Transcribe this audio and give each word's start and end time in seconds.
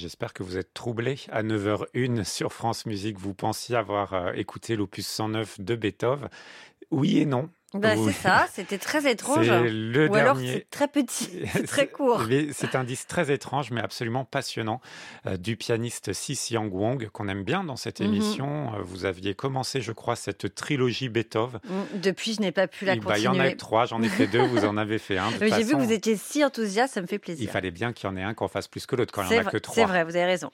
J'espère 0.00 0.32
que 0.32 0.42
vous 0.42 0.56
êtes 0.56 0.72
troublés 0.72 1.18
à 1.30 1.42
9h01 1.42 2.24
sur 2.24 2.54
France 2.54 2.86
Musique. 2.86 3.18
Vous 3.18 3.34
pensiez 3.34 3.76
avoir 3.76 4.14
euh, 4.14 4.32
écouté 4.32 4.74
l'opus 4.74 5.06
109 5.06 5.60
de 5.60 5.76
Beethoven. 5.76 6.30
Oui 6.90 7.18
et 7.18 7.26
non. 7.26 7.50
Bah. 7.74 7.90
C'est 7.96 8.12
ça, 8.22 8.46
c'était 8.52 8.78
très 8.78 9.08
étrange. 9.10 9.46
C'est 9.46 9.68
le 9.70 10.08
Ou 10.10 10.14
alors 10.16 10.36
c'est 10.38 10.66
très 10.70 10.88
petit, 10.88 11.30
c'est 11.52 11.66
très 11.66 11.86
court. 11.86 12.22
C'est 12.52 12.74
un 12.74 12.84
disque 12.84 13.06
très 13.08 13.32
étrange, 13.32 13.70
mais 13.70 13.80
absolument 13.80 14.24
passionnant, 14.24 14.80
euh, 15.26 15.36
du 15.36 15.56
pianiste 15.56 16.12
Sis 16.12 16.48
Yang 16.50 16.74
Wong, 16.74 17.08
qu'on 17.10 17.28
aime 17.28 17.44
bien 17.44 17.62
dans 17.64 17.76
cette 17.76 18.00
Mhm. 18.00 18.06
émission. 18.06 18.74
Euh, 18.74 18.82
Vous 18.82 19.04
aviez 19.04 19.34
commencé, 19.34 19.80
je 19.80 19.92
crois, 19.92 20.16
cette 20.16 20.54
trilogie 20.54 21.08
Beethoven. 21.08 21.60
Mm, 21.64 22.00
Depuis, 22.00 22.34
je 22.34 22.40
n'ai 22.40 22.50
pas 22.52 22.66
pu 22.66 22.84
la 22.84 22.94
Il 22.94 23.00
bah, 23.00 23.18
il 23.18 23.22
y 23.22 23.28
en 23.28 23.32
a 23.32 23.36
continuer. 23.36 23.56
trois, 23.56 23.86
j'en 23.86 24.02
ai 24.02 24.08
fait 24.08 24.26
deux, 24.26 24.42
vous 24.44 24.64
en 24.64 24.76
avez 24.76 24.98
fait 24.98 25.18
un. 25.18 25.28
J'ai 25.40 25.62
vu 25.62 25.72
que 25.74 25.80
vous 25.80 25.92
étiez 25.92 26.16
si 26.16 26.44
enthousiaste, 26.44 26.94
ça 26.94 27.00
me 27.02 27.06
fait 27.06 27.16
Il 27.16 27.20
plaisir. 27.20 27.50
fallait 27.50 27.70
bien 27.70 27.92
qu'il 27.92 28.08
y 28.08 28.12
en 28.12 28.16
ait 28.16 28.22
un 28.22 28.34
qu'on 28.34 28.48
fasse 28.48 28.66
plus 28.68 28.86
que 28.86 28.96
l'autre 28.96 29.12
quand 29.12 29.22
il 29.22 29.28
C'est 29.28 29.34
n'y 29.34 29.38
en 29.38 29.40
a 29.40 29.44
vrai, 29.44 29.52
que 29.52 29.58
c'est 29.58 29.60
trois. 29.72 29.86
vrai, 29.86 30.02
vous 30.04 30.16
avez 30.16 30.24
raison. 30.24 30.50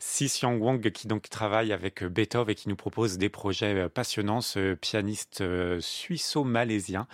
Sis 0.00 0.40
Yang 0.42 0.62
Wong 0.62 0.90
qui 0.90 1.06
donc 1.08 1.28
travaille 1.28 1.72
avec 1.72 2.02
Beethoven 2.04 2.50
et 2.50 2.54
qui 2.54 2.68
nous 2.68 2.76
propose 2.76 3.18
des 3.18 3.28
projets 3.28 3.74
euh, 3.74 3.88
passionnants, 3.88 4.40
ce 4.40 4.74
pianiste 4.74 5.40
euh, 5.42 5.80
suisso-malaisien 6.46 7.06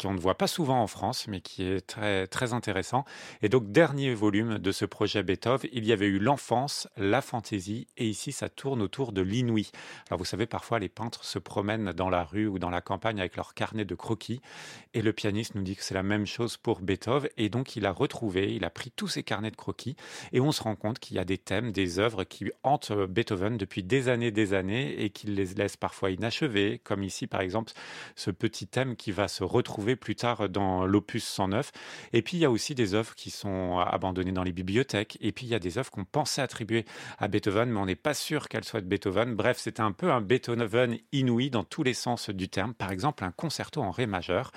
qu'on 0.00 0.14
ne 0.14 0.18
voit 0.18 0.36
pas 0.36 0.46
souvent 0.46 0.82
en 0.82 0.86
France, 0.86 1.26
mais 1.28 1.40
qui 1.40 1.64
est 1.64 1.86
très, 1.86 2.26
très 2.26 2.52
intéressant. 2.52 3.04
Et 3.42 3.48
donc, 3.48 3.70
dernier 3.70 4.14
volume 4.14 4.58
de 4.58 4.72
ce 4.72 4.84
projet 4.84 5.22
Beethoven, 5.22 5.70
il 5.72 5.84
y 5.86 5.92
avait 5.92 6.06
eu 6.06 6.18
l'enfance, 6.18 6.88
la 6.96 7.20
fantaisie, 7.20 7.86
et 7.96 8.06
ici, 8.06 8.32
ça 8.32 8.48
tourne 8.48 8.82
autour 8.82 9.12
de 9.12 9.22
l'inouï. 9.22 9.70
Alors, 10.08 10.18
vous 10.18 10.24
savez, 10.24 10.46
parfois, 10.46 10.78
les 10.78 10.88
peintres 10.88 11.24
se 11.24 11.38
promènent 11.38 11.92
dans 11.92 12.10
la 12.10 12.24
rue 12.24 12.46
ou 12.46 12.58
dans 12.58 12.70
la 12.70 12.80
campagne 12.80 13.20
avec 13.20 13.36
leur 13.36 13.54
carnet 13.54 13.84
de 13.84 13.94
croquis, 13.94 14.40
et 14.94 15.02
le 15.02 15.12
pianiste 15.12 15.54
nous 15.54 15.62
dit 15.62 15.76
que 15.76 15.82
c'est 15.82 15.94
la 15.94 16.02
même 16.02 16.26
chose 16.26 16.56
pour 16.56 16.80
Beethoven, 16.80 17.30
et 17.36 17.48
donc, 17.48 17.76
il 17.76 17.86
a 17.86 17.92
retrouvé, 17.92 18.54
il 18.54 18.64
a 18.64 18.70
pris 18.70 18.90
tous 18.90 19.08
ces 19.08 19.22
carnets 19.22 19.50
de 19.50 19.56
croquis, 19.56 19.96
et 20.32 20.40
on 20.40 20.52
se 20.52 20.62
rend 20.62 20.76
compte 20.76 20.98
qu'il 20.98 21.16
y 21.16 21.20
a 21.20 21.24
des 21.24 21.38
thèmes, 21.38 21.72
des 21.72 21.98
œuvres 21.98 22.24
qui 22.24 22.50
hantent 22.62 22.90
euh, 22.90 23.06
Beethoven 23.06 23.56
depuis 23.56 23.82
des 23.82 24.08
années, 24.08 24.30
des 24.30 24.54
années, 24.54 25.02
et 25.02 25.10
qu'il 25.10 25.34
les 25.34 25.54
laisse 25.54 25.76
parfois 25.76 26.10
inachevés, 26.10 26.80
comme 26.84 27.02
ici 27.02 27.26
par 27.26 27.40
exemple 27.40 27.72
ce 28.14 28.30
petit 28.30 28.66
thème 28.66 28.96
qui 28.96 29.12
va 29.12 29.28
se 29.28 29.44
retrouver 29.44 29.85
plus 29.94 30.16
tard 30.16 30.48
dans 30.48 30.84
l'opus 30.84 31.24
109. 31.24 31.70
Et 32.12 32.22
puis 32.22 32.38
il 32.38 32.40
y 32.40 32.44
a 32.44 32.50
aussi 32.50 32.74
des 32.74 32.94
œuvres 32.94 33.14
qui 33.14 33.30
sont 33.30 33.78
abandonnées 33.78 34.32
dans 34.32 34.42
les 34.42 34.52
bibliothèques, 34.52 35.18
et 35.20 35.30
puis 35.30 35.46
il 35.46 35.50
y 35.50 35.54
a 35.54 35.60
des 35.60 35.78
œuvres 35.78 35.90
qu'on 35.92 36.04
pensait 36.04 36.42
attribuer 36.42 36.84
à 37.18 37.28
Beethoven, 37.28 37.70
mais 37.70 37.78
on 37.78 37.86
n'est 37.86 37.94
pas 37.94 38.14
sûr 38.14 38.48
qu'elles 38.48 38.64
soient 38.64 38.80
de 38.80 38.86
Beethoven. 38.86 39.34
Bref, 39.36 39.58
c'était 39.58 39.82
un 39.82 39.92
peu 39.92 40.10
un 40.10 40.20
Beethoven 40.20 40.98
inouï 41.12 41.50
dans 41.50 41.64
tous 41.64 41.82
les 41.82 41.94
sens 41.94 42.30
du 42.30 42.48
terme. 42.48 42.74
Par 42.74 42.90
exemple, 42.90 43.22
un 43.22 43.30
concerto 43.30 43.82
en 43.82 43.90
ré 43.90 44.06
majeur 44.06 44.50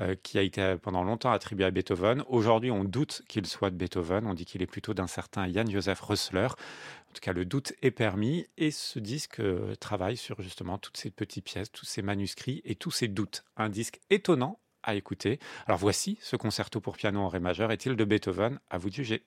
euh, 0.00 0.14
qui 0.22 0.38
a 0.38 0.42
été 0.42 0.76
pendant 0.80 1.02
longtemps 1.02 1.32
attribué 1.32 1.64
à 1.64 1.70
Beethoven. 1.70 2.22
Aujourd'hui, 2.28 2.70
on 2.70 2.84
doute 2.84 3.22
qu'il 3.28 3.46
soit 3.46 3.70
de 3.70 3.76
Beethoven. 3.76 4.26
On 4.26 4.34
dit 4.34 4.44
qu'il 4.44 4.62
est 4.62 4.66
plutôt 4.66 4.94
d'un 4.94 5.06
certain 5.06 5.50
Jan 5.52 5.66
Josef 5.68 6.00
Rössler. 6.00 6.48
En 7.10 7.12
tout 7.12 7.20
cas, 7.20 7.32
le 7.32 7.44
doute 7.44 7.72
est 7.82 7.90
permis. 7.90 8.46
Et 8.56 8.70
ce 8.70 8.98
disque 8.98 9.40
euh, 9.40 9.74
travaille 9.76 10.16
sur 10.16 10.40
justement 10.42 10.78
toutes 10.78 10.96
ces 10.96 11.10
petites 11.10 11.44
pièces, 11.44 11.72
tous 11.72 11.86
ces 11.86 12.02
manuscrits 12.02 12.62
et 12.64 12.74
tous 12.74 12.90
ces 12.90 13.08
doutes. 13.08 13.44
Un 13.56 13.68
disque 13.68 14.00
étonnant 14.10 14.58
à 14.82 14.94
écouter. 14.94 15.38
Alors 15.66 15.78
voici 15.78 16.18
ce 16.20 16.36
concerto 16.36 16.80
pour 16.80 16.96
piano 16.96 17.20
en 17.20 17.28
ré 17.28 17.40
majeur. 17.40 17.72
Est-il 17.72 17.96
de 17.96 18.04
Beethoven? 18.04 18.58
À 18.70 18.78
vous 18.78 18.90
de 18.90 18.94
juger. 18.94 19.24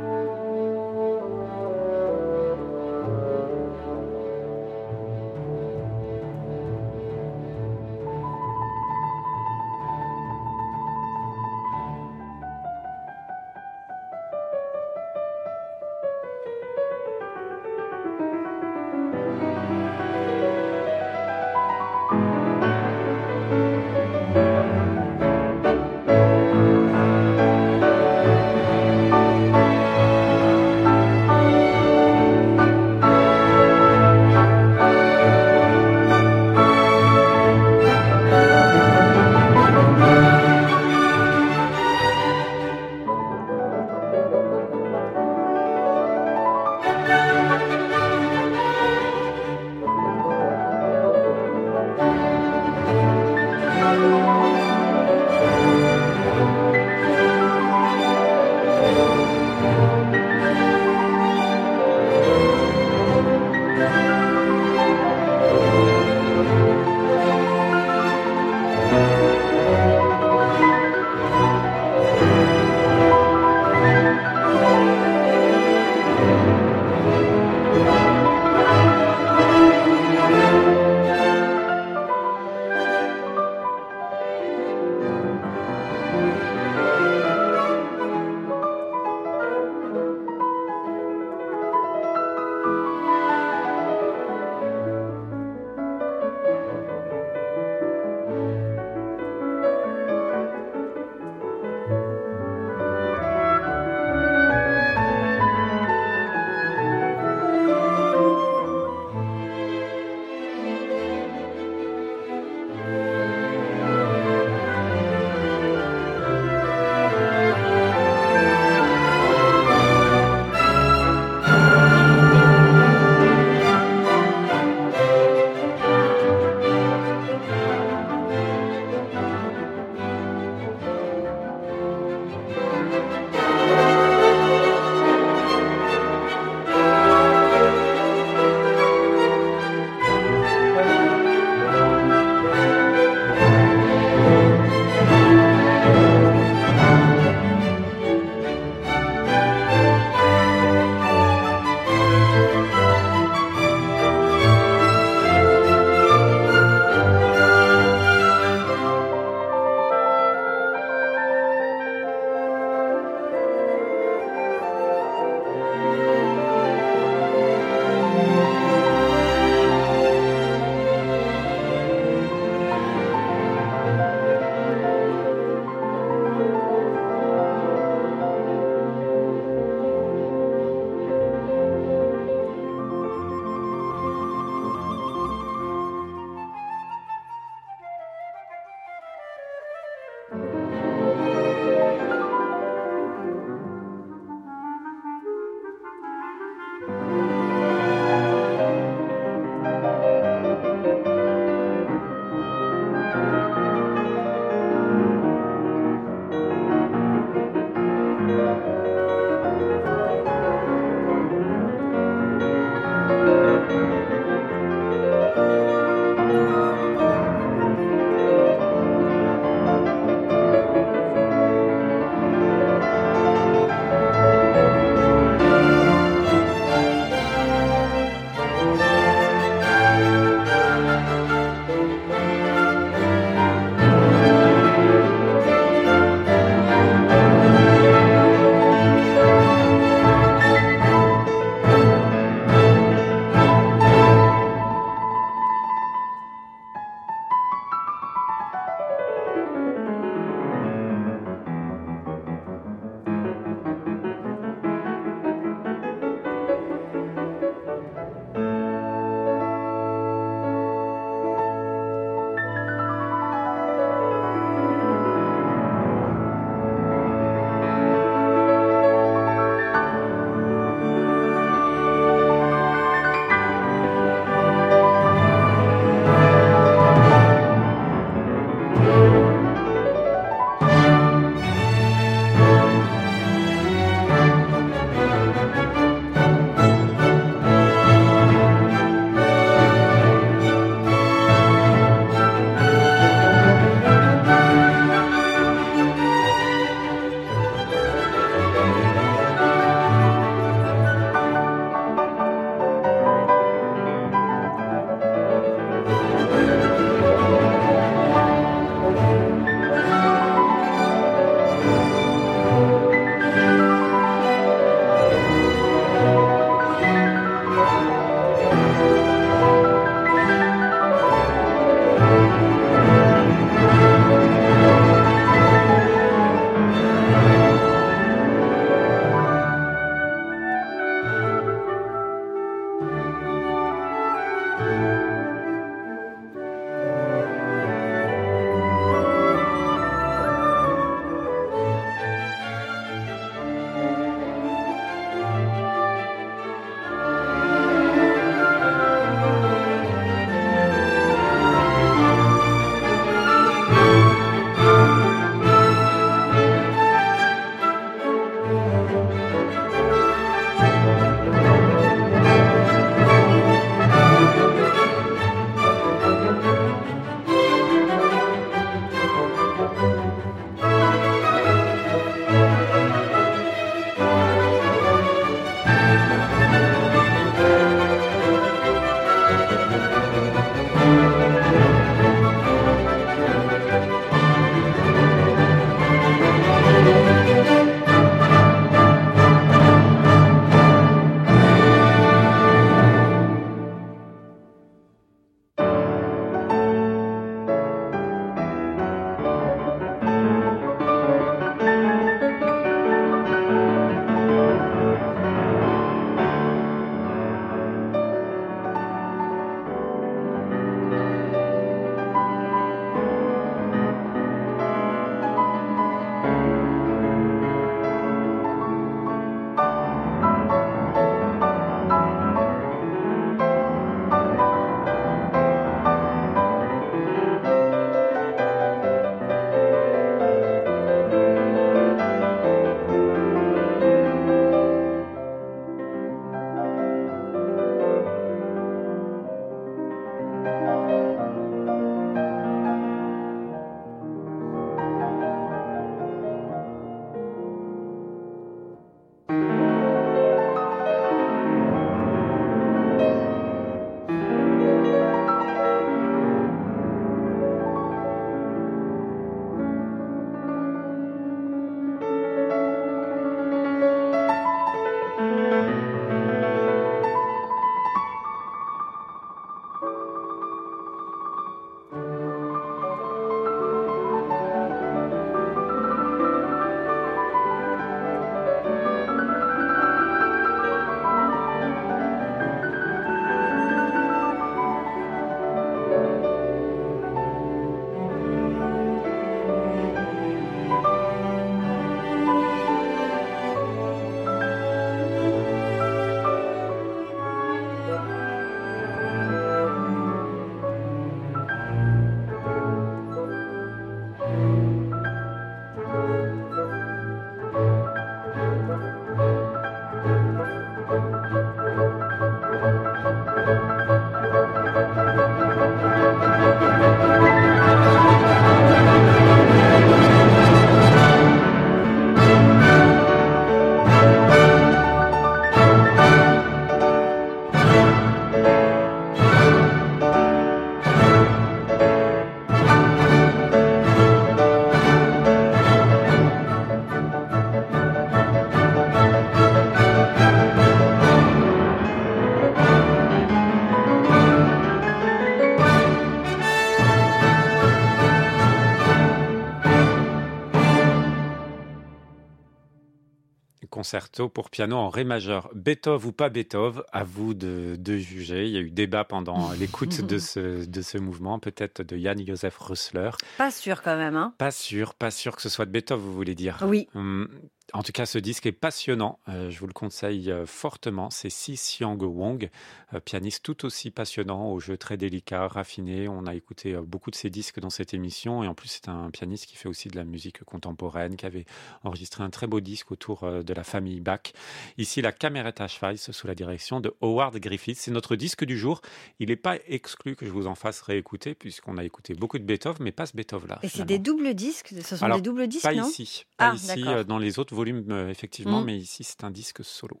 Concerto 553.86 554.28
pour 554.28 554.50
piano 554.50 554.76
en 554.76 554.88
ré 554.88 555.04
majeur. 555.04 555.48
Beethoven 555.54 556.08
ou 556.08 556.12
pas 556.12 556.28
Beethoven, 556.28 556.82
à 556.90 557.04
vous 557.04 557.34
de, 557.34 557.76
de 557.78 557.96
juger. 557.96 558.44
Il 558.46 558.50
y 558.50 558.56
a 558.56 558.60
eu 558.60 558.70
débat 558.70 559.04
pendant 559.04 559.52
l'écoute 559.60 560.00
de 560.00 560.18
ce, 560.18 560.66
de 560.66 560.82
ce 560.82 560.98
mouvement, 560.98 561.38
peut-être 561.38 561.82
de 561.82 561.96
Jan 561.96 562.16
Josef 562.26 562.58
Rösler. 562.58 563.10
Pas 563.38 563.52
sûr 563.52 563.82
quand 563.82 563.96
même. 563.96 564.16
Hein 564.16 564.34
pas 564.38 564.50
sûr, 564.50 564.94
pas 564.94 565.12
sûr 565.12 565.36
que 565.36 565.42
ce 565.42 565.48
soit 565.48 565.66
de 565.66 565.70
Beethoven, 565.70 566.04
vous 566.04 566.12
voulez 566.12 566.34
dire? 566.34 566.58
Oui. 566.62 566.88
Hum, 566.96 567.28
en 567.76 567.82
tout 567.82 567.92
cas, 567.92 568.06
ce 568.06 568.18
disque 568.18 568.46
est 568.46 568.52
passionnant. 568.52 569.18
Euh, 569.28 569.50
je 569.50 569.58
vous 569.58 569.66
le 569.66 569.72
conseille 569.74 570.30
euh, 570.30 570.46
fortement. 570.46 571.10
C'est 571.10 571.28
Si 571.28 571.52
Xiang 571.54 571.98
Wong, 571.98 572.48
euh, 572.94 573.00
pianiste 573.00 573.44
tout 573.44 573.66
aussi 573.66 573.90
passionnant, 573.90 574.50
au 574.50 574.60
jeu 574.60 574.78
très 574.78 574.96
délicat, 574.96 575.46
raffiné. 575.46 576.08
On 576.08 576.26
a 576.26 576.34
écouté 576.34 576.74
beaucoup 576.76 577.10
de 577.10 577.16
ses 577.16 577.28
disques 577.28 577.60
dans 577.60 577.68
cette 577.68 577.92
émission. 577.92 578.42
Et 578.42 578.48
en 578.48 578.54
plus, 578.54 578.68
c'est 578.68 578.88
un 578.88 579.10
pianiste 579.10 579.44
qui 579.46 579.56
fait 579.56 579.68
aussi 579.68 579.88
de 579.88 579.96
la 579.96 580.04
musique 580.04 580.42
contemporaine, 580.44 581.16
qui 581.16 581.26
avait 581.26 581.44
enregistré 581.84 582.24
un 582.24 582.30
très 582.30 582.46
beau 582.46 582.60
disque 582.60 582.92
autour 582.92 583.30
de 583.42 583.54
la 583.54 583.62
famille 583.64 584.00
Bach. 584.00 584.32
Ici, 584.78 585.02
la 585.02 585.12
Cameretta 585.12 585.68
Schweiz, 585.68 586.10
sous 586.10 586.26
la 586.26 586.34
direction 586.34 586.80
de 586.80 586.94
Howard 587.02 587.36
Griffith. 587.38 587.76
C'est 587.78 587.90
notre 587.90 588.16
disque 588.16 588.44
du 588.44 588.56
jour. 588.56 588.80
Il 589.20 589.28
n'est 589.28 589.36
pas 589.36 589.56
exclu 589.68 590.16
que 590.16 590.24
je 590.24 590.30
vous 590.30 590.46
en 590.46 590.54
fasse 590.54 590.80
réécouter, 590.80 591.34
puisqu'on 591.34 591.76
a 591.76 591.84
écouté 591.84 592.14
beaucoup 592.14 592.38
de 592.38 592.44
Beethoven, 592.44 592.82
mais 592.82 592.92
pas 592.92 593.04
ce 593.06 593.16
Beethoven-là. 593.16 593.58
Et 593.62 593.68
c'est 593.68 593.84
des 593.84 593.98
doubles 593.98 594.32
disques? 594.34 594.72
Ce 594.82 594.96
sont 594.96 595.04
Alors, 595.04 595.18
des 595.18 595.22
doubles 595.22 595.46
disques, 595.46 595.64
Pas 595.64 595.74
non? 595.74 595.88
ici. 595.88 596.24
Pas 596.38 596.50
Ah, 596.50 596.54
ici. 596.54 596.84
Dans 597.06 597.18
les 597.18 597.38
autres 597.38 597.54
volumes, 597.54 597.65
euh, 597.72 598.08
effectivement, 598.08 598.60
Mm. 598.60 598.64
mais 598.64 598.78
ici, 598.78 599.04
c'est 599.04 599.24
un 599.24 599.30
disque 599.30 599.64
solo. 599.64 600.00